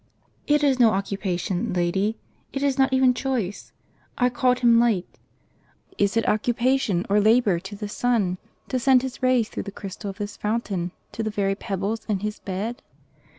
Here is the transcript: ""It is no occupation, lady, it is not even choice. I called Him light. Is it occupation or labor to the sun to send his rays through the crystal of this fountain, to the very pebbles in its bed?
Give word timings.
""It 0.55 0.63
is 0.63 0.79
no 0.79 0.89
occupation, 0.89 1.73
lady, 1.73 2.17
it 2.53 2.63
is 2.63 2.79
not 2.79 2.91
even 2.91 3.13
choice. 3.13 3.71
I 4.17 4.29
called 4.31 4.61
Him 4.61 4.79
light. 4.79 5.19
Is 5.99 6.17
it 6.17 6.27
occupation 6.27 7.05
or 7.07 7.19
labor 7.19 7.59
to 7.59 7.75
the 7.75 7.87
sun 7.87 8.39
to 8.69 8.79
send 8.79 9.03
his 9.03 9.21
rays 9.21 9.47
through 9.47 9.61
the 9.69 9.71
crystal 9.71 10.09
of 10.09 10.17
this 10.17 10.37
fountain, 10.37 10.89
to 11.11 11.21
the 11.21 11.29
very 11.29 11.53
pebbles 11.53 12.03
in 12.09 12.25
its 12.25 12.39
bed? 12.39 12.81